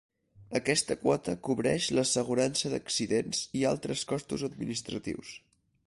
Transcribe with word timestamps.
Aquesta 0.59 0.95
quota 1.01 1.35
cobreix 1.47 1.89
l'assegurança 1.97 2.73
d'accidents 2.73 3.43
i 3.61 3.65
altres 3.73 4.07
costos 4.15 4.49
administratius. 4.53 5.41